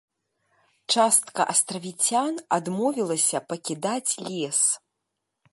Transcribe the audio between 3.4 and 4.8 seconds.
пакідаць лес.